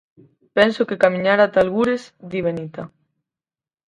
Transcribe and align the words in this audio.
Penso 0.57 0.87
que 0.87 1.01
camiñar 1.03 1.39
ata 1.39 1.59
algures, 1.63 2.01
di 2.29 2.39
Benita. 2.47 2.83